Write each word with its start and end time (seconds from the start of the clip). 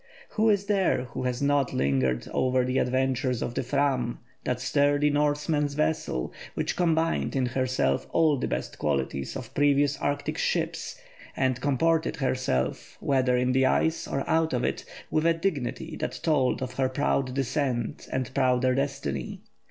Who 0.29 0.49
is 0.49 0.65
there 0.65 1.03
who 1.11 1.25
has 1.25 1.43
not 1.43 1.73
lingered 1.73 2.27
over 2.33 2.65
the 2.65 2.79
adventures 2.79 3.43
of 3.43 3.53
the 3.53 3.61
Fram, 3.61 4.17
that 4.43 4.59
sturdy 4.59 5.11
Norseman's 5.11 5.75
vessel, 5.75 6.33
which 6.55 6.75
combined 6.75 7.35
in 7.35 7.45
herself 7.45 8.07
all 8.11 8.37
the 8.39 8.47
best 8.47 8.79
qualities 8.79 9.35
of 9.37 9.53
previous 9.53 9.99
Arctic 9.99 10.39
ships, 10.39 10.99
and 11.37 11.61
comported 11.61 12.15
herself, 12.15 12.97
whether 12.99 13.37
in 13.37 13.51
the 13.51 13.67
ice 13.67 14.07
or 14.07 14.27
out 14.27 14.53
of 14.53 14.63
it, 14.63 14.85
with 15.11 15.23
a 15.27 15.35
dignity 15.35 15.95
that 15.97 16.19
told 16.23 16.63
of 16.63 16.73
her 16.73 16.89
proud 16.89 17.35
descent 17.35 18.07
and 18.11 18.33
prouder 18.33 18.73
destiny? 18.73 19.43